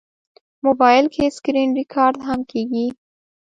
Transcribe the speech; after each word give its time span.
موبایل 0.65 1.05
کې 1.13 1.25
سکرینریکارډ 1.37 2.15
هم 2.27 2.39
کېږي. 2.51 2.87